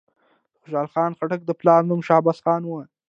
د 0.53 0.55
خوشحال 0.61 0.87
خان 0.93 1.11
خټک 1.19 1.41
د 1.45 1.51
پلار 1.59 1.81
نوم 1.89 2.01
شهباز 2.07 2.37
خان 2.45 2.61
وو. 2.65 2.79